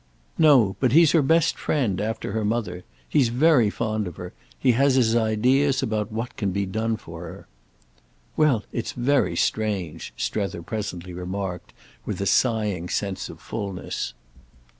[0.39, 2.83] "No—but he's her best friend; after her mother.
[3.07, 4.33] He's very fond of her.
[4.57, 7.47] He has his ideas about what can be done for her."
[8.35, 11.71] "Well, it's very strange!" Strether presently remarked
[12.03, 14.15] with a sighing sense of fulness.